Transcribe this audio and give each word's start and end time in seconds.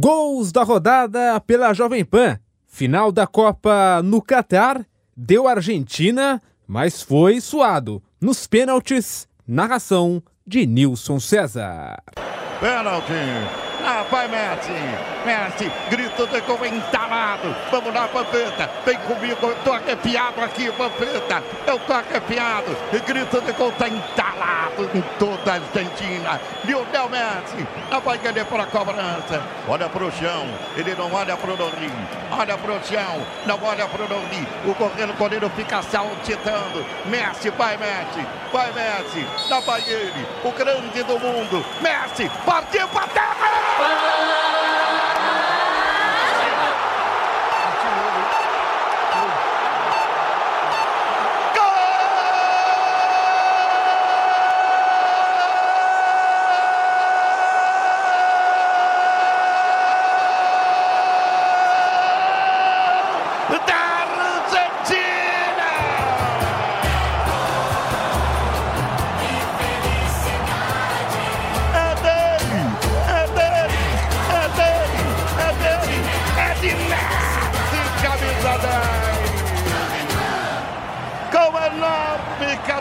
Gols 0.00 0.52
da 0.52 0.62
rodada 0.62 1.40
pela 1.40 1.74
Jovem 1.74 2.04
Pan. 2.04 2.38
Final 2.68 3.10
da 3.10 3.26
Copa 3.26 4.00
no 4.04 4.22
Catar. 4.22 4.86
Deu 5.16 5.48
Argentina, 5.48 6.40
mas 6.68 7.02
foi 7.02 7.40
suado. 7.40 8.00
Nos 8.20 8.46
pênaltis, 8.46 9.26
narração 9.44 10.22
de 10.46 10.64
Nilson 10.68 11.18
César. 11.18 12.00
Pênalti. 12.60 13.12
Ah, 13.84 14.04
vai 14.08 14.28
Messi, 14.28 14.70
Messi, 15.28 15.70
grito 15.90 16.26
de 16.26 16.40
gol 16.40 16.64
entalado. 16.64 17.54
Vamos 17.70 17.92
lá, 17.92 18.08
Pampeta, 18.08 18.70
vem 18.86 18.96
comigo, 19.00 19.36
eu 19.42 19.54
tô 19.56 19.72
arrepiado 19.74 20.40
aqui, 20.40 20.72
Pampeta. 20.72 21.44
Eu 21.66 21.78
tô 21.80 21.92
arrepiado. 21.92 22.74
E 22.94 22.98
grito 23.00 23.38
de 23.42 23.52
gol 23.52 23.70
tá 23.72 23.90
entalado 23.90 24.88
em 24.94 25.02
toda 25.18 25.52
a 25.52 25.54
Argentina. 25.56 26.40
Lionel 26.64 27.10
Messi, 27.10 27.68
não 27.90 28.00
vai 28.00 28.16
querer 28.16 28.46
para 28.46 28.62
a 28.62 28.66
cobrança. 28.66 29.42
Olha 29.68 29.86
pro 29.90 30.10
chão, 30.12 30.46
ele 30.74 30.94
não 30.94 31.12
olha 31.12 31.36
pro 31.36 31.54
Nori. 31.58 31.92
Olha 32.32 32.56
pro 32.56 32.80
chão, 32.86 33.26
não 33.44 33.62
olha 33.62 33.86
pro 33.86 34.08
Nori. 34.08 34.48
O 34.64 34.72
goleiro, 34.72 35.12
goleiro 35.12 35.50
fica 35.50 35.82
saltitando. 35.82 36.86
Messi, 37.04 37.50
vai 37.50 37.76
Messi, 37.76 38.26
vai 38.50 38.72
Messi, 38.72 39.26
vai 39.66 39.82
ele, 39.86 40.26
o 40.42 40.50
grande 40.52 41.02
do 41.02 41.18
mundo. 41.18 41.62
Messi, 41.82 42.30
partiu 42.46 42.88
para 42.88 43.08
terra! 43.08 44.47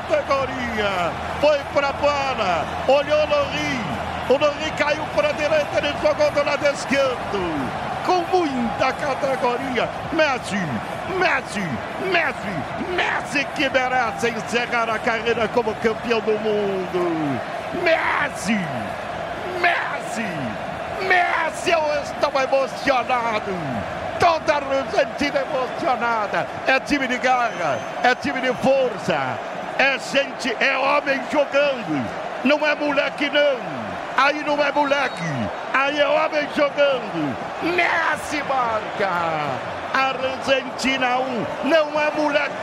Categoria. 0.07 1.11
Foi 1.41 1.59
para 1.73 1.89
a 1.89 1.93
bola. 1.93 2.65
Olhou 2.87 3.23
o 3.23 3.29
Lori. 3.29 3.81
O 4.29 4.37
Lori 4.37 4.71
caiu 4.77 5.03
para 5.15 5.29
a 5.29 5.31
direita. 5.33 5.77
Ele 5.77 5.93
jogou 6.01 6.31
do 6.31 6.43
lado 6.43 6.65
esquerdo. 6.67 7.87
Com 8.05 8.37
muita 8.37 8.93
categoria. 8.93 9.89
Messi. 10.13 10.57
Messi. 11.19 11.69
Messi. 12.11 12.95
Messi 12.95 13.45
que 13.55 13.69
merece 13.69 14.29
encerrar 14.29 14.89
a 14.89 14.99
carreira 14.99 15.47
como 15.49 15.73
campeão 15.75 16.21
do 16.21 16.31
mundo. 16.39 17.41
Messi. 17.83 18.59
Messi. 19.61 20.25
Messi, 21.07 21.71
eu 21.71 22.01
estou 22.01 22.41
emocionado 22.41 23.51
toda 24.19 24.53
a 24.53 24.57
Argentina 24.57 25.39
emocionada. 25.41 26.47
É 26.65 26.79
time 26.79 27.07
de 27.07 27.17
garra, 27.17 27.79
é 28.03 28.15
time 28.15 28.41
de 28.41 28.53
força, 28.55 29.37
é 29.79 29.99
gente, 29.99 30.55
é 30.59 30.77
homem 30.77 31.21
jogando. 31.31 32.05
Não 32.43 32.65
é 32.65 32.75
moleque, 32.75 33.29
não. 33.29 33.57
Aí 34.17 34.43
não 34.43 34.63
é 34.63 34.71
moleque. 34.71 35.23
Aí 35.73 35.99
é 35.99 36.07
homem 36.07 36.47
jogando. 36.55 37.37
Messi 37.61 38.43
marca. 38.49 39.11
Argentina 39.93 41.19
1. 41.19 41.45
Não 41.67 41.99
é 41.99 42.11
moleque. 42.11 42.55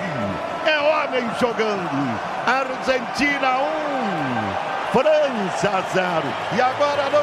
É 0.67 0.79
homem 0.79 1.31
jogando. 1.41 2.21
Argentina 2.47 3.59
1. 3.59 4.75
França 4.93 5.85
0. 5.93 6.23
E 6.57 6.61
agora 6.61 7.11
no 7.11 7.19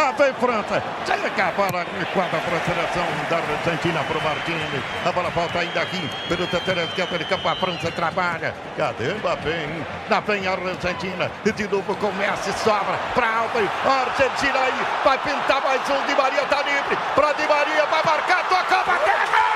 Lá 0.00 0.12
vem 0.12 0.32
França. 0.32 0.82
Chega 1.04 1.44
a 1.44 1.52
bola 1.52 1.84
recuada 1.98 2.38
para 2.38 2.56
a 2.56 2.60
seleção 2.60 3.04
da 3.28 3.36
Argentina 3.36 4.02
para 4.02 4.16
o 4.18 4.22
Martini. 4.22 4.82
A 5.04 5.12
bola 5.12 5.28
volta 5.28 5.58
ainda 5.58 5.82
aqui 5.82 6.10
pelo 6.26 6.46
terceiro 6.46 6.80
esquerdo 6.80 7.18
de 7.18 7.24
campo. 7.26 7.46
A 7.46 7.54
França 7.54 7.92
trabalha. 7.92 8.54
Cadê 8.78 9.12
Mbappé? 9.12 9.68
Lá 10.08 10.20
vem 10.20 10.46
a 10.46 10.52
Argentina. 10.52 11.30
E 11.44 11.52
de 11.52 11.68
novo 11.68 11.94
começa 11.96 12.48
e 12.48 12.52
sobra 12.54 12.98
para 13.14 13.28
Alba. 13.28 13.60
Argentina 13.60 14.58
aí. 14.58 14.86
Vai 15.04 15.18
pintar 15.18 15.62
mais 15.62 15.82
um. 15.90 16.06
Di 16.06 16.14
Maria 16.14 16.42
está 16.44 16.62
livre. 16.62 16.96
Para 17.14 17.32
Di 17.34 17.46
Maria. 17.46 17.84
Vai 17.84 18.02
marcar. 18.02 18.42
Tocou. 18.48 18.84
Bateu. 18.86 19.49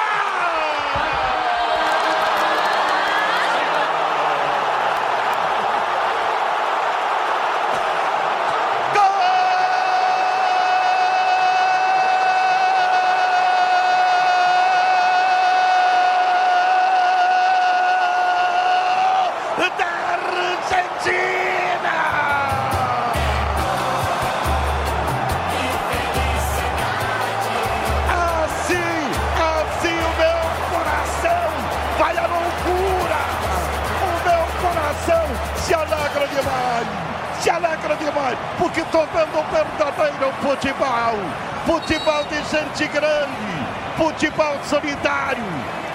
Grande, 43.24 43.66
futebol 43.96 44.56
solidário, 44.64 45.44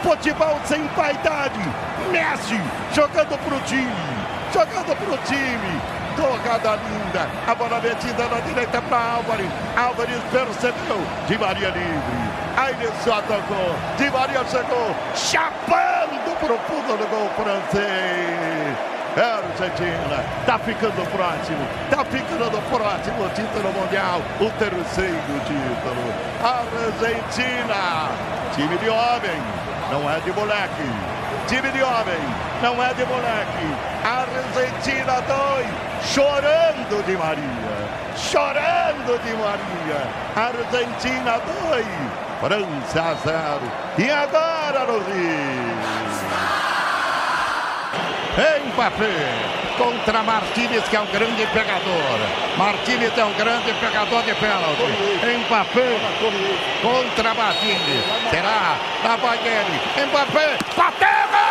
futebol 0.04 0.60
sem 0.66 0.86
vaidade. 0.96 1.60
Messi 2.12 2.60
jogando 2.94 3.38
para 3.38 3.56
o 3.56 3.60
time, 3.62 3.92
jogando 4.54 4.96
para 4.96 5.14
o 5.14 5.18
time. 5.20 6.00
Tocada 6.16 6.76
linda, 6.76 7.30
a 7.48 7.56
bola 7.56 7.80
metida 7.80 8.28
na 8.28 8.42
direita 8.42 8.82
para 8.82 8.98
Álvares. 8.98 9.50
Álvares 9.78 10.22
percebeu, 10.32 11.02
Di 11.28 11.38
Maria 11.38 11.70
livre. 11.70 12.30
Aí 12.58 12.74
ele 12.74 12.92
só 13.04 13.22
tocou, 13.22 13.76
Di 13.96 14.10
Maria 14.10 14.44
chegou, 14.46 14.96
chapando 15.16 16.36
para 16.40 16.54
o 16.54 16.60
fundo 16.60 16.98
do 16.98 17.08
gol 17.08 17.30
francês. 17.38 18.89
Argentina 19.18 20.24
está 20.40 20.60
ficando 20.60 21.04
próximo, 21.10 21.66
está 21.90 22.06
ficando 22.06 22.62
próximo 22.70 23.26
o 23.26 23.30
título 23.30 23.74
mundial, 23.74 24.22
o 24.40 24.50
terceiro 24.52 25.40
título. 25.46 26.14
Argentina, 26.44 28.10
time 28.56 28.78
de 28.78 28.90
homem, 28.90 29.42
não 29.92 30.10
é 30.10 30.20
de 30.20 30.32
moleque. 30.32 31.20
Time 31.48 31.72
de 31.72 31.82
homem, 31.82 32.22
não 32.62 32.84
é 32.84 32.94
de 32.94 33.06
moleque. 33.06 33.76
Argentina 34.04 35.22
2, 35.22 35.68
chorando 36.14 37.04
de 37.06 37.18
Maria, 37.18 37.90
chorando 38.16 39.20
de 39.24 39.34
Maria. 39.34 40.08
Argentina 40.36 41.42
2, 41.72 41.86
França 42.40 43.18
0. 43.24 43.36
E 43.98 44.10
agora 44.10 44.86
no 44.86 45.00
Rio. 45.00 45.79
Mbappé 48.38 49.10
contra 49.78 50.24
Martínez, 50.24 50.88
que 50.88 50.96
é 50.96 51.02
um 51.02 51.06
grande 51.08 51.46
pegador. 51.48 52.20
Martínez 52.58 53.18
é 53.18 53.26
um 53.26 53.34
grande 53.34 53.74
pegador 53.74 54.24
de 54.24 54.34
pênalti. 54.36 54.84
Mbappé 55.48 56.00
contra 56.82 57.34
Martínez. 57.34 58.06
Será? 58.30 58.78
Vai 59.04 59.38
ele. 59.38 60.06
Mbappé 60.08 60.58
bateu! 60.78 61.49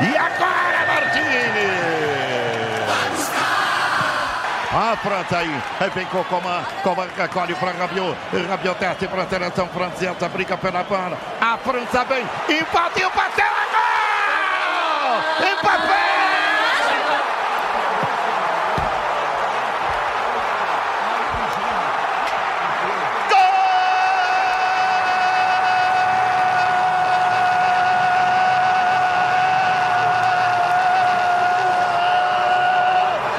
E 0.00 0.16
agora 0.16 0.86
Martini! 0.86 1.66
A 4.72 4.94
França 4.96 5.38
aí, 5.38 5.62
vem 5.94 6.04
com 6.06 6.22
Coman, 6.24 6.62
Coman 6.82 7.08
recolhe 7.16 7.54
para 7.54 7.72
Rabiot, 7.72 8.14
Rabiot 8.46 8.78
desce 8.78 9.08
para 9.08 9.22
a 9.22 9.26
seleção 9.26 9.66
francesa, 9.68 10.28
briga 10.28 10.58
pela 10.58 10.82
bola. 10.84 11.16
A 11.40 11.56
França 11.56 12.04
vem, 12.04 12.28
invadiu, 12.50 13.10
bateu, 13.10 13.46
é 13.46 13.66
gol! 13.72 15.56
Mbappé! 15.62 16.05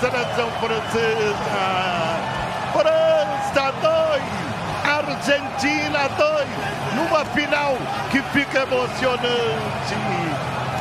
seleção 0.00 0.50
francesa. 0.52 1.36
França 2.72 3.72
2, 3.82 4.22
Argentina 4.96 6.08
2, 6.16 6.48
numa 6.94 7.24
final 7.26 7.76
que 8.10 8.22
fica 8.32 8.60
emocionante. 8.60 9.94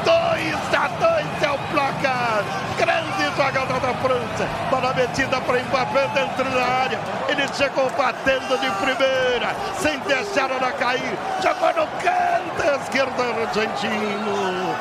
2 0.05 0.55
a 0.73 0.87
2 0.87 1.43
é 1.43 1.51
o 1.51 1.57
placar. 1.71 2.43
Grande 2.77 3.35
jogada 3.35 3.73
da 3.73 3.93
França. 3.95 4.47
Bola 4.69 4.93
metida 4.93 5.41
para 5.41 5.59
Mbappé 5.63 6.07
dentro 6.13 6.45
da 6.45 6.63
área. 6.63 6.99
Ele 7.27 7.45
chegou 7.53 7.89
batendo 7.97 8.57
de 8.57 8.71
primeira, 8.71 9.53
sem 9.81 9.99
deixar 9.99 10.49
ela 10.49 10.71
cair. 10.71 11.17
Jogou 11.43 11.73
no 11.73 11.87
canto 12.01 12.81
esquerdo 12.81 13.21
argentino. 13.21 14.75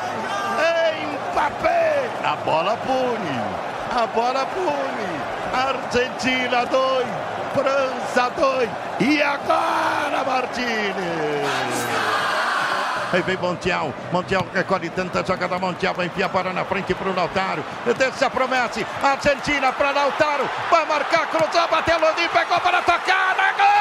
Mbappé. 1.33 2.09
A 2.23 2.35
bola 2.37 2.77
pune. 2.77 3.68
A 3.91 4.07
bola 4.07 4.45
pune. 4.45 5.09
Argentina 5.51 6.65
2, 6.65 7.07
França 7.53 8.29
2. 8.29 8.69
E 8.99 9.21
agora 9.21 10.23
Martínez. 10.25 11.89
Aí 13.11 13.21
vem 13.23 13.37
Montiel. 13.37 13.93
Montiel 14.11 14.45
recolhe 14.53 14.89
tanta 14.91 15.25
jogada. 15.25 15.57
Montiel 15.57 15.93
vai 15.95 16.05
enfiar 16.05 16.29
para 16.29 16.53
na 16.53 16.63
frente 16.63 16.93
para 16.93 17.09
o 17.09 17.15
Lautaro. 17.15 17.63
Deixa 17.97 18.27
a 18.27 18.29
promessa. 18.29 18.85
Argentina 19.01 19.73
para 19.73 19.91
Lautaro. 19.91 20.47
Vai 20.69 20.85
marcar, 20.85 21.27
cruzou, 21.27 21.67
bateu 21.67 21.99
no 21.99 22.13
pegou 22.13 22.59
para 22.59 22.81
tocar. 22.83 23.35
Gol! 23.57 23.78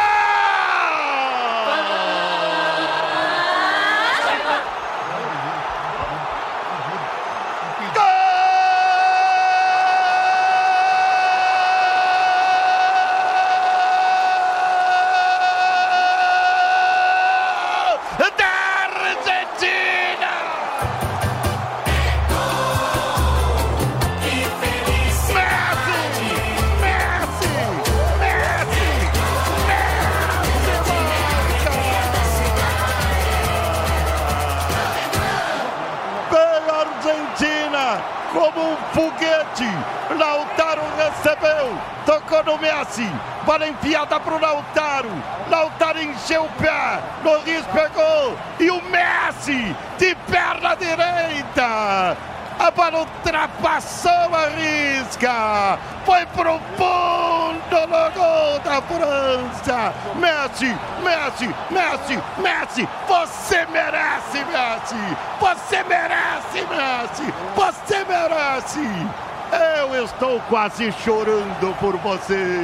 No 42.44 42.58
Messi. 42.58 43.08
Bola 43.44 43.68
enfiada 43.68 44.18
para 44.20 44.34
o 44.34 44.40
Lautaro. 44.40 45.10
Lautaro 45.50 46.02
encheu 46.02 46.44
o 46.44 46.48
pé. 46.50 47.00
Loris 47.24 47.64
pegou. 47.66 48.36
E 48.58 48.70
o 48.70 48.82
Messi 48.84 49.76
de 49.98 50.14
perna 50.30 50.74
direita. 50.76 52.16
A 52.58 52.72
bola 52.72 53.00
ultrapassou 53.00 54.10
a 54.10 54.48
risca. 54.48 55.78
Foi 56.04 56.26
pro 56.26 56.58
fundo 56.76 57.86
no 57.86 58.10
gol 58.10 58.58
da 58.64 58.82
França. 58.82 59.94
Messi, 60.16 60.76
Messi, 61.02 61.54
Messi, 61.70 62.22
Messi. 62.38 62.88
Você 63.06 63.64
merece, 63.66 64.44
Messi. 64.44 65.16
Você 65.38 65.84
merece, 65.84 66.66
Messi. 66.66 67.34
Você 67.54 68.04
merece. 68.04 69.27
Eu 69.50 70.04
estou 70.04 70.40
quase 70.48 70.92
chorando 70.92 71.74
por 71.80 71.96
você. 71.98 72.60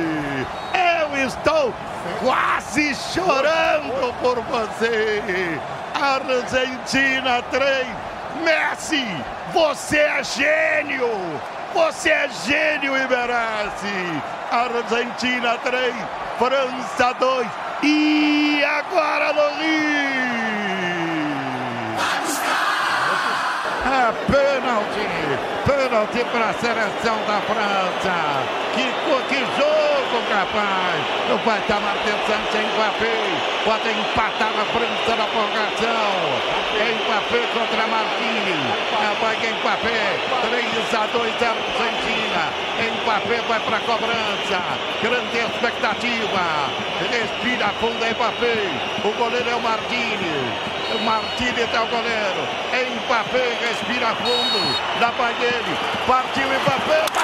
Eu 0.74 1.26
estou 1.26 1.72
quase 2.20 2.94
chorando 2.94 4.12
por 4.20 4.40
você. 4.42 5.22
Argentina 5.94 7.42
3. 7.50 7.86
Messi, 8.42 9.06
você 9.52 9.98
é 9.98 10.22
gênio. 10.22 11.08
Você 11.72 12.10
é 12.10 12.28
gênio 12.46 12.96
e 12.96 13.08
merece. 13.08 14.22
Argentina 14.50 15.58
3, 15.58 15.94
França 16.38 17.12
2. 17.14 17.48
E 17.82 18.62
agora 18.64 19.30
Loli. 19.32 20.34
É 23.86 24.12
pênalti. 24.30 25.53
Pênalti 25.84 26.24
para 26.32 26.48
a 26.48 26.54
seleção 26.54 27.18
da 27.26 27.42
França. 27.42 28.16
Que, 28.72 28.88
que 29.28 29.40
jogo, 29.40 30.16
rapaz. 30.32 31.04
Não 31.28 31.36
vai 31.44 31.60
chamar 31.68 31.92
atenção 31.92 32.40
sem 32.52 32.64
Mbappé. 32.72 33.12
Pode 33.66 33.90
empatar 33.90 34.48
a 34.48 34.64
França 34.72 35.14
na 35.14 35.26
prorrogação. 35.26 36.08
Mbappé 36.88 37.40
contra 37.52 37.86
Martini. 37.86 38.56
Vai 39.20 39.36
Mbappé. 39.36 40.16
3 40.48 40.94
a 40.94 41.06
2 41.06 41.42
Argentina. 41.42 42.44
Mbappé 43.02 43.42
vai 43.46 43.60
para 43.60 43.76
a 43.76 43.80
cobrança. 43.80 44.60
Grande 45.02 45.36
expectativa. 45.36 46.44
Respira 47.12 47.68
fundo 47.78 48.06
Mbappé. 48.06 48.56
O 49.04 49.12
goleiro 49.18 49.50
é 49.50 49.54
o 49.54 49.60
Martini. 51.00 51.62
É 51.62 51.80
o 51.80 51.86
goleiro. 51.86 52.48
Mbappé 53.06 53.58
respira 53.60 54.14
fundo. 54.16 54.78
Para 55.16 55.32
dele. 55.32 55.78
Partiu 56.06 56.44
Mbappé. 56.46 57.23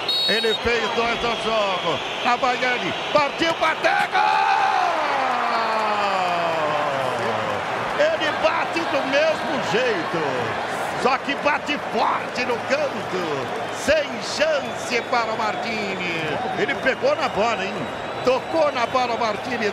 Ele 0.31 0.53
fez 0.53 0.89
dois 0.95 1.25
ao 1.25 1.35
jogo. 1.43 1.99
Na 2.23 2.37
Baiane. 2.37 2.93
Partiu, 3.11 3.53
gol! 4.07 4.21
Ele 7.99 8.31
bate 8.41 8.79
do 8.79 9.07
mesmo 9.07 9.71
jeito. 9.73 10.71
Só 11.03 11.17
que 11.17 11.35
bate 11.35 11.77
forte 11.91 12.45
no 12.45 12.55
canto. 12.69 13.51
Sem 13.75 14.05
chance 14.21 15.01
para 15.09 15.33
o 15.33 15.37
Martini. 15.37 16.23
Ele 16.57 16.75
pegou 16.75 17.13
na 17.17 17.27
bola, 17.27 17.65
hein? 17.65 17.73
Tocou 18.23 18.71
na 18.71 18.85
bola 18.85 19.15
o 19.15 19.19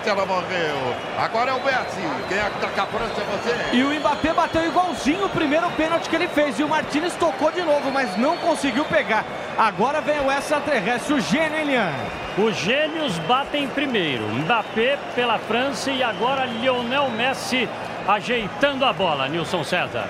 e 0.06 0.08
ela 0.08 0.26
morreu. 0.26 0.96
Agora 1.18 1.52
é 1.52 1.54
o 1.54 1.62
Messi. 1.62 2.26
Quem 2.28 2.38
é 2.38 2.50
que 2.50 2.58
tá 2.58 2.68
com 2.68 2.80
a 2.80 2.86
é 3.20 3.24
você? 3.36 3.76
E 3.76 3.84
o 3.84 3.94
Mbappé 4.00 4.32
bateu 4.32 4.64
igualzinho 4.64 5.26
o 5.26 5.28
primeiro 5.28 5.70
pênalti 5.72 6.08
que 6.08 6.16
ele 6.16 6.26
fez. 6.26 6.58
E 6.58 6.64
o 6.64 6.68
Martínez 6.68 7.14
tocou 7.14 7.52
de 7.52 7.62
novo, 7.62 7.92
mas 7.92 8.16
não 8.16 8.36
conseguiu 8.38 8.84
pegar. 8.86 9.24
Agora 9.58 10.00
vem 10.00 10.20
o 10.20 10.30
extraterrestre, 10.30 11.14
o 11.14 11.20
gênio, 11.20 11.58
Elian. 11.58 11.92
Os 12.38 12.56
gênios 12.56 13.18
batem 13.26 13.66
primeiro. 13.66 14.22
Mbappé 14.28 14.96
pela 15.16 15.36
França 15.38 15.90
e 15.90 16.00
agora 16.00 16.44
Lionel 16.44 17.10
Messi 17.10 17.68
ajeitando 18.06 18.84
a 18.84 18.92
bola. 18.92 19.28
Nilson 19.28 19.64
César. 19.64 20.08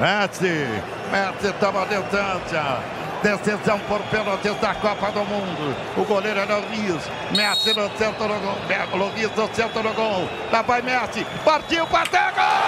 Messi. 0.00 0.66
Messi 1.12 1.46
estava 1.46 1.86
distância. 1.86 2.78
Decisão 3.22 3.78
por 3.88 4.00
pênalti 4.10 4.50
da 4.60 4.74
Copa 4.74 5.12
do 5.12 5.24
Mundo. 5.24 5.76
O 5.96 6.04
goleiro 6.04 6.40
era 6.40 6.58
o 6.58 6.62
Rios. 6.68 7.04
Messi 7.36 7.72
no 7.72 7.88
centro 7.96 8.26
do 8.26 8.40
gol. 8.40 8.58
Luiz 8.94 9.30
no 9.36 9.54
centro 9.54 9.82
do 9.82 9.94
gol. 9.94 10.28
Lá 10.50 10.62
vai 10.62 10.82
Messi. 10.82 11.24
Partiu, 11.44 11.86
bateu, 11.86 12.20
gol! 12.34 12.66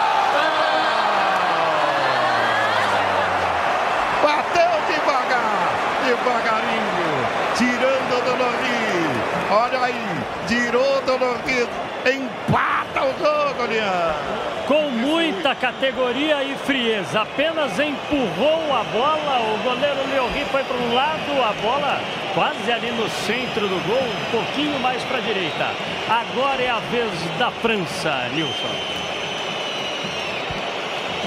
Bateu 4.23 4.71
devagar, 4.89 5.89
devagarinho, 6.09 7.27
tirando 7.55 8.25
do 8.25 8.31
Loris. 8.31 9.51
Olha 9.51 9.85
aí, 9.85 10.25
tirou 10.47 11.01
do 11.03 11.17
Loris, 11.17 11.69
empata 12.07 13.05
o 13.05 13.19
jogo, 13.19 13.63
Leandro 13.69 14.49
com 14.69 14.91
muita 14.91 15.55
categoria 15.55 16.45
e 16.45 16.55
frieza. 16.59 17.23
Apenas 17.23 17.79
empurrou 17.79 18.77
a 18.77 18.85
bola. 18.85 19.55
O 19.55 19.63
goleiro 19.65 20.07
Leorri 20.11 20.45
foi 20.53 20.63
para 20.63 20.77
um 20.77 20.95
lado, 20.95 21.43
a 21.43 21.53
bola 21.63 21.99
quase 22.35 22.71
ali 22.71 22.91
no 22.91 23.09
centro 23.09 23.67
do 23.67 23.89
gol, 23.89 23.97
um 23.99 24.31
pouquinho 24.31 24.79
mais 24.81 25.03
para 25.05 25.17
a 25.17 25.21
direita. 25.23 25.71
Agora 26.07 26.63
é 26.63 26.69
a 26.69 26.81
vez 26.81 27.11
da 27.39 27.51
França, 27.51 28.29
Nilson. 28.35 28.99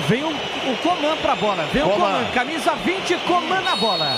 Vem 0.08 0.24
o, 0.24 0.30
o 0.30 0.78
Coman 0.84 1.18
para 1.18 1.34
a 1.34 1.36
bola. 1.36 1.64
Vem 1.74 1.84
Coman. 1.84 1.96
o 1.96 2.00
Coman. 2.00 2.32
Camisa 2.34 2.76
20, 2.76 3.16
Coman 3.28 3.62
na 3.62 3.76
bola. 3.76 4.18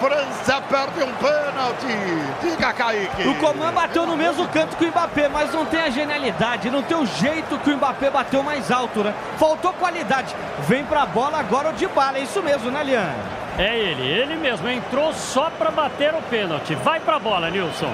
França 0.00 0.62
perde 0.62 1.02
um 1.04 1.12
pênalti. 1.14 1.86
Diga, 2.40 2.72
Kaique. 2.72 3.28
O 3.28 3.34
Coman 3.36 3.70
bateu 3.70 4.06
no 4.06 4.16
mesmo 4.16 4.48
canto 4.48 4.74
que 4.76 4.86
o 4.86 4.88
Mbappé, 4.88 5.28
mas 5.28 5.52
não 5.52 5.66
tem 5.66 5.82
a 5.82 5.90
genialidade, 5.90 6.70
não 6.70 6.82
tem 6.82 6.96
o 6.96 7.04
jeito 7.04 7.58
que 7.58 7.70
o 7.70 7.76
Mbappé 7.76 8.10
bateu 8.10 8.42
mais 8.42 8.70
alto, 8.70 9.04
né? 9.04 9.14
Faltou 9.38 9.74
qualidade. 9.74 10.34
Vem 10.60 10.84
pra 10.84 11.04
bola 11.04 11.38
agora 11.38 11.68
o 11.68 11.72
de 11.74 11.86
bala. 11.86 12.16
É 12.16 12.22
isso 12.22 12.42
mesmo, 12.42 12.70
né, 12.70 12.82
Lian? 12.82 13.14
É 13.58 13.76
ele, 13.76 14.02
ele 14.02 14.36
mesmo. 14.36 14.66
Entrou 14.68 15.12
só 15.12 15.50
pra 15.50 15.70
bater 15.70 16.14
o 16.14 16.22
pênalti. 16.22 16.74
Vai 16.76 16.98
pra 16.98 17.18
bola, 17.18 17.50
Nilson. 17.50 17.92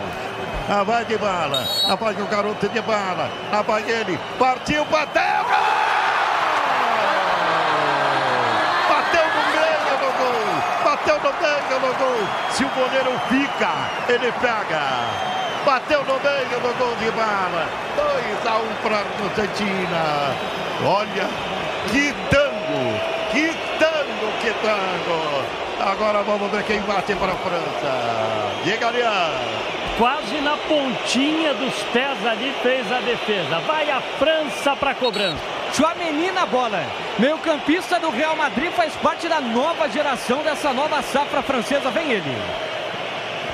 Ah, 0.68 0.84
vai 0.84 1.04
de 1.04 1.18
bala. 1.18 1.64
Ah, 1.88 1.96
vai 1.96 2.14
o 2.14 2.26
garoto 2.26 2.68
de 2.68 2.80
bala. 2.82 3.30
Ah, 3.52 3.62
vai 3.62 3.82
ele. 3.82 4.18
Partiu, 4.38 4.84
bateu. 4.84 5.22
Gol! 5.22 5.75
Bateu 11.06 11.20
no 11.22 11.40
meio 11.40 11.80
no 11.80 11.94
gol. 11.94 12.26
Se 12.50 12.64
o 12.64 12.68
goleiro 12.70 13.12
fica, 13.28 13.70
ele 14.08 14.32
pega. 14.32 14.82
Bateu 15.64 16.00
no 16.02 16.18
meio 16.18 16.60
no 16.60 16.74
gol 16.74 16.96
de 16.96 17.10
bala. 17.12 17.68
2 17.94 18.46
a 18.46 18.56
1 18.56 18.62
um 18.62 18.74
para 18.82 18.96
a 18.96 19.00
Argentina. 19.30 20.34
Olha, 20.84 21.28
que 21.92 22.12
tango, 22.28 23.00
que 23.30 23.54
tango, 23.78 24.32
que 24.40 24.52
tango. 24.66 25.88
Agora 25.88 26.24
vamos 26.24 26.50
ver 26.50 26.64
quem 26.64 26.80
bate 26.80 27.14
para 27.14 27.32
a 27.32 27.36
França. 27.36 28.64
Diga, 28.64 28.90
Quase 29.98 30.40
na 30.40 30.56
pontinha 30.56 31.54
dos 31.54 31.82
pés 31.92 32.26
ali 32.26 32.52
fez 32.64 32.90
a 32.90 32.98
defesa. 32.98 33.60
Vai 33.60 33.88
a 33.92 34.00
França 34.18 34.74
para 34.74 34.90
a 34.90 34.94
cobrança. 34.96 35.55
Chouameni 35.72 36.30
na 36.30 36.46
bola. 36.46 36.82
Meio 37.18 37.38
campista 37.38 37.98
do 37.98 38.10
Real 38.10 38.36
Madrid 38.36 38.70
faz 38.72 38.94
parte 38.96 39.28
da 39.28 39.40
nova 39.40 39.88
geração 39.88 40.42
dessa 40.42 40.72
nova 40.72 41.02
safra 41.02 41.42
francesa. 41.42 41.90
Vem 41.90 42.12
ele. 42.12 42.36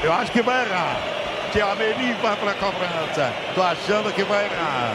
Eu 0.03 0.13
acho 0.13 0.31
que 0.33 0.43
vai 0.43 0.65
errar. 0.65 0.97
Chouameni 1.53 2.13
vai 2.15 2.37
para 2.37 2.51
a 2.51 2.55
cobrança. 2.55 3.33
Tô 3.55 3.63
achando 3.63 4.13
que 4.13 4.23
vai 4.25 4.45
errar. 4.45 4.95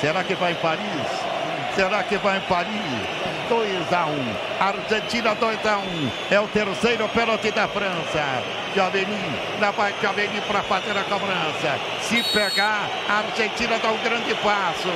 Será 0.00 0.22
que 0.22 0.34
vai 0.34 0.52
em 0.52 0.56
Paris? 0.56 1.28
Será 1.74 2.02
que 2.02 2.16
vai 2.18 2.38
em 2.38 2.42
Paris? 2.42 3.28
2 3.48 3.92
a 3.92 4.06
1. 4.06 4.36
Argentina 4.60 5.34
2 5.34 5.66
a 5.66 5.78
1. 5.78 6.10
É 6.30 6.40
o 6.40 6.46
terceiro 6.48 7.08
pênalti 7.08 7.50
da 7.50 7.66
França. 7.66 8.42
Joveni, 8.74 9.32
lá 9.60 9.70
vai 9.70 9.94
Joveni 10.02 10.40
para 10.42 10.62
fazer 10.62 10.96
a 10.96 11.02
cobrança. 11.04 11.78
Se 12.02 12.22
pegar, 12.32 12.88
a 13.08 13.18
Argentina 13.18 13.78
dá 13.78 13.90
um 13.90 13.98
grande 13.98 14.34
passo. 14.36 14.88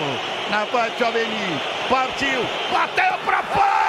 Lá 0.50 0.64
vai 0.72 0.92
Joveni, 0.98 1.60
partiu, 1.88 2.46
bateu 2.72 3.18
para 3.24 3.42
fora! 3.42 3.82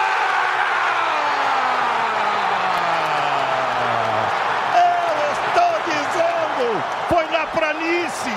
Eu 4.76 5.32
estou 5.34 5.74
dizendo, 5.86 6.84
foi 7.10 7.26
na 7.26 7.74
Nice, 7.74 8.32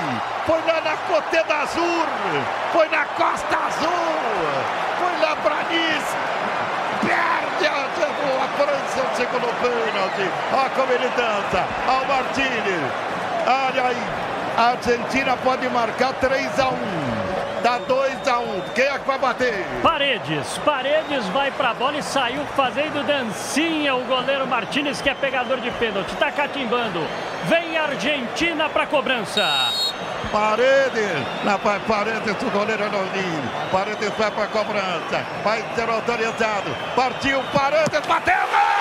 foi 0.46 0.61
lá 0.62 0.80
na 0.80 0.96
Côte 0.96 1.42
d'Azur, 1.44 2.06
foi 2.73 2.88
na 2.88 3.04
Costa 3.04 3.56
Azul, 3.56 3.90
foi 4.99 5.37
para 5.42 5.62
Nice, 5.70 6.16
perde 7.00 7.66
a, 7.66 7.87
a 8.44 8.49
França 8.56 9.02
o 9.02 9.16
segundo 9.16 9.49
pênalti. 9.61 10.30
Olha 10.52 10.70
como 10.70 10.92
ele 10.92 11.08
dança. 11.11 11.64
Olha 11.88 12.02
o 12.02 12.08
Martini. 12.08 12.90
Olha 13.46 13.87
aí. 13.88 14.02
A 14.56 14.70
Argentina 14.70 15.37
pode 15.37 15.68
marcar 15.68 16.14
3 16.14 16.58
a 16.61 16.68
1. 16.68 17.15
Dá 17.66 17.78
2 17.78 18.28
a 18.28 18.38
1. 18.38 18.61
Quem 18.76 18.85
é 18.85 18.96
que 18.96 19.08
vai 19.08 19.18
bater? 19.18 19.66
Paredes. 19.82 20.56
Paredes 20.58 21.26
vai 21.30 21.50
pra 21.50 21.75
bola 21.75 21.96
e 21.96 22.02
saiu 22.02 22.46
fazendo 22.54 23.04
dancinha. 23.04 23.96
O 23.96 24.04
goleiro 24.04 24.46
Martinez, 24.46 25.02
que 25.02 25.11
é 25.11 25.14
pegador 25.14 25.58
de 25.58 25.73
pênalti. 25.73 26.14
Tá 26.14 26.30
catimbando. 26.30 27.04
Vem 27.46 27.76
a 27.76 27.87
Argentina 27.87 28.68
pra 28.68 28.87
cobrança. 28.87 29.44
Paredes, 30.30 31.11
na 31.42 31.58
Paredes, 31.58 32.40
o 32.40 32.50
goleiro 32.52 32.85
Ronaldinho. 32.85 33.50
Paredes 33.73 34.11
vai 34.16 34.30
para 34.30 34.44
a 34.44 34.46
cobrança, 34.46 35.26
vai 35.42 35.64
ser 35.75 35.90
autorizado. 35.90 36.70
Partiu, 36.94 37.42
Paredes, 37.52 38.06
bateu, 38.06 38.46
gol! 38.49 38.76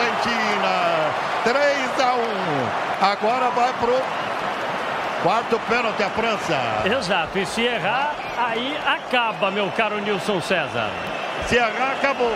Argentina. 0.00 1.29
3 1.44 2.00
a 2.00 2.14
1. 2.14 3.12
Agora 3.12 3.50
vai 3.50 3.72
pro 3.74 3.96
quarto 5.22 5.58
pênalti 5.68 6.02
a 6.02 6.10
França. 6.10 6.58
Exato, 6.84 7.38
e 7.38 7.46
se 7.46 7.62
errar, 7.62 8.14
aí 8.36 8.76
acaba, 8.86 9.50
meu 9.50 9.70
caro 9.70 9.98
Nilson 10.00 10.40
César. 10.40 10.90
Se 11.46 11.56
errar, 11.56 11.92
acabou. 11.92 12.34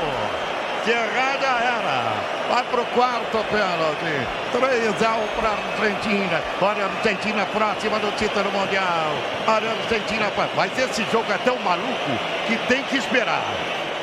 Se 0.85 0.91
errar, 0.91 1.39
já 1.41 1.59
era. 1.61 2.35
Vai 2.49 2.63
para 2.65 2.81
o 2.81 2.87
quarto 2.87 3.45
pênalti. 3.51 4.27
3 4.53 5.03
a 5.03 5.17
1 5.17 5.27
para 5.29 5.49
a 5.49 5.83
Argentina. 5.83 6.43
Olha 6.61 6.85
a 6.85 6.89
Argentina 6.97 7.47
próxima 7.47 7.99
do 7.99 8.11
título 8.17 8.51
mundial. 8.53 9.13
Olha 9.47 9.71
a 9.71 9.73
Argentina. 9.73 10.31
Mas 10.55 10.79
esse 10.79 11.05
jogo 11.11 11.31
é 11.33 11.39
tão 11.39 11.59
maluco 11.59 12.11
que 12.47 12.57
tem 12.69 12.83
que 12.85 12.97
esperar. 12.97 13.43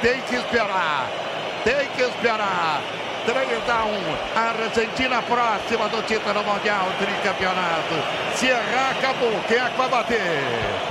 Tem 0.02 0.22
que 0.22 0.36
esperar. 0.36 1.08
Tem 1.64 1.88
que 1.96 2.02
esperar. 2.02 2.82
3 3.26 3.70
a 3.70 3.86
1. 3.86 4.00
A 4.36 4.50
Argentina 4.50 5.22
próxima 5.22 5.88
do 5.90 6.02
título 6.04 6.44
mundial, 6.44 6.88
tricampeonato. 6.98 7.96
Se 8.36 8.48
errar, 8.48 8.92
acabou. 8.98 9.40
Quem 9.48 9.58
é 9.58 9.70
que 9.70 9.78
vai 9.78 9.90
bater? 9.90 10.22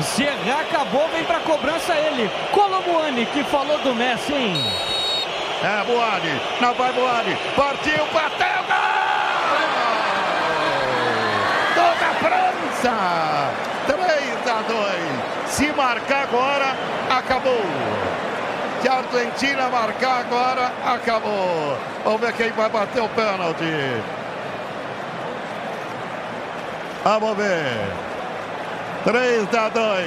Se 0.01 0.23
errar, 0.23 0.61
acabou. 0.61 1.09
Vem 1.09 1.25
para 1.25 1.41
cobrança 1.41 1.95
ele. 1.95 2.31
Colomuani, 2.53 3.27
que 3.27 3.43
falou 3.45 3.79
do 3.79 3.95
Messi, 3.95 4.33
hein? 4.33 4.55
É 5.63 5.85
Boari, 5.85 6.41
não 6.59 6.73
vai 6.73 6.91
Boari, 6.95 7.37
partiu, 7.55 8.07
bateu, 8.15 8.65
gol! 8.67 9.11
Toda 11.75 12.15
França, 12.15 13.51
3 13.87 14.49
a 14.49 14.63
2. 14.63 15.51
Se 15.51 15.71
marcar 15.73 16.23
agora, 16.23 16.75
acabou. 17.11 18.10
Argentina 18.99 19.69
marcar 19.69 20.21
agora, 20.21 20.73
acabou. 20.85 21.79
Vamos 22.05 22.21
ver 22.21 22.33
quem 22.33 22.51
vai 22.53 22.69
bater 22.69 23.03
o 23.03 23.09
pênalti. 23.09 24.03
Vamos 27.05 27.37
ver. 27.37 28.11
3 29.05 29.55
a 29.55 29.69
2. 29.71 30.07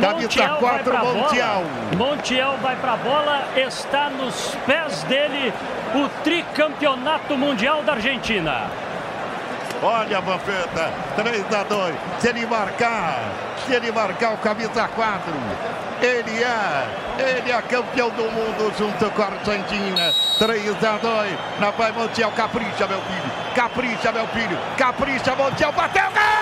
Camisa 0.00 0.48
4, 0.58 0.98
Montiel. 0.98 1.62
Montiel 1.96 2.56
vai 2.60 2.74
para 2.76 2.94
a 2.94 2.96
bola. 2.96 3.44
Está 3.56 4.10
nos 4.10 4.56
pés 4.66 5.04
dele 5.04 5.52
o 5.94 6.08
tricampeonato 6.24 7.36
mundial 7.36 7.82
da 7.84 7.92
Argentina. 7.92 8.68
Olha 9.82 10.18
a 10.18 10.20
Vampeta. 10.20 10.92
3 11.16 11.54
a 11.54 11.64
2. 11.64 11.94
Se 12.20 12.28
ele 12.28 12.46
marcar, 12.46 13.18
se 13.66 13.74
ele 13.74 13.90
marcar 13.90 14.34
o 14.34 14.38
camisa 14.38 14.86
4, 14.86 15.32
ele 16.00 16.42
é, 16.42 16.86
ele 17.18 17.50
é 17.50 17.62
campeão 17.62 18.10
do 18.10 18.22
mundo 18.30 18.72
junto 18.78 19.10
com 19.10 19.22
a 19.22 19.26
Argentina. 19.26 20.14
3 20.38 20.84
a 20.84 20.98
2. 20.98 21.38
Na 21.58 21.70
vai 21.72 21.90
Montiel, 21.90 22.30
capricha, 22.30 22.86
meu 22.86 23.00
filho. 23.00 23.32
Capricha, 23.56 24.12
meu 24.12 24.26
filho. 24.28 24.58
Capricha, 24.76 25.34
Montiel. 25.34 25.72
Bateu, 25.72 26.04
gol! 26.04 26.41